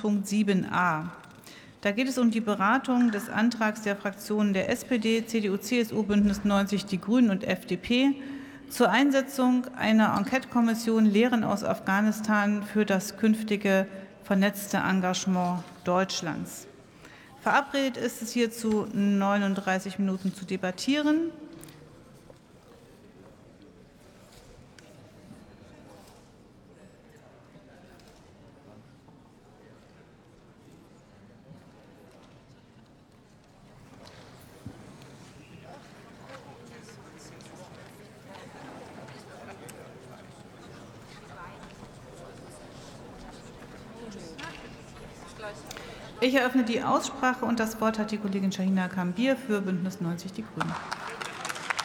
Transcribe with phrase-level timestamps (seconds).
[0.00, 1.04] Tagesordnungspunkt 7a.
[1.82, 6.44] Da geht es um die Beratung des Antrags der Fraktionen der SPD, CDU, CSU, Bündnis
[6.44, 8.14] 90, Die Grünen und FDP
[8.68, 13.86] zur Einsetzung einer Enquetekommission Lehren aus Afghanistan für das künftige
[14.22, 16.66] vernetzte Engagement Deutschlands.
[17.40, 21.30] Verabredet ist es hierzu 39 Minuten zu debattieren.
[46.20, 50.32] Ich eröffne die Aussprache und das Wort hat die Kollegin Shahina Kambir für Bündnis 90
[50.32, 50.74] Die Grünen.